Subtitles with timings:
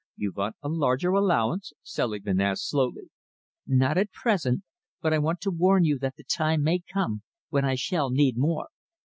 [0.15, 3.11] "You want a larger allowance?" Selingman asked slowly.
[3.67, 4.63] "Not at present,
[4.99, 8.35] but I want to warn you that the time may come when I shall need
[8.35, 8.69] more.